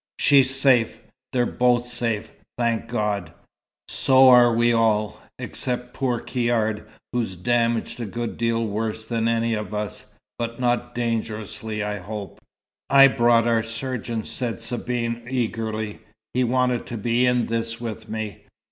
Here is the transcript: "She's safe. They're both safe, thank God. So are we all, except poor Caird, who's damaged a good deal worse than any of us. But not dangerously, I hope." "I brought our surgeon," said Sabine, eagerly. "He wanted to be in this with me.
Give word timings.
"She's 0.17 0.49
safe. 0.59 0.99
They're 1.31 1.45
both 1.45 1.85
safe, 1.85 2.31
thank 2.57 2.87
God. 2.87 3.33
So 3.87 4.29
are 4.29 4.51
we 4.51 4.73
all, 4.73 5.21
except 5.37 5.93
poor 5.93 6.19
Caird, 6.19 6.87
who's 7.13 7.35
damaged 7.35 7.99
a 7.99 8.07
good 8.07 8.35
deal 8.35 8.65
worse 8.65 9.05
than 9.05 9.27
any 9.27 9.53
of 9.53 9.75
us. 9.75 10.07
But 10.39 10.59
not 10.59 10.95
dangerously, 10.95 11.83
I 11.83 11.99
hope." 11.99 12.41
"I 12.89 13.09
brought 13.09 13.45
our 13.47 13.61
surgeon," 13.61 14.23
said 14.23 14.59
Sabine, 14.59 15.23
eagerly. 15.29 15.99
"He 16.33 16.43
wanted 16.45 16.87
to 16.87 16.97
be 16.97 17.27
in 17.27 17.45
this 17.45 17.79
with 17.79 18.09
me. 18.09 18.45